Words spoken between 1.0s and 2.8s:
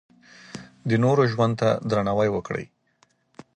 نورو ژوند ته درناوی وکړئ.